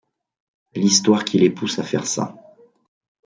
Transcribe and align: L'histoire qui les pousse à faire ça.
L'histoire 0.73 1.23
qui 1.23 1.37
les 1.37 1.51
pousse 1.51 1.77
à 1.77 1.83
faire 1.83 2.07
ça. 2.07 2.35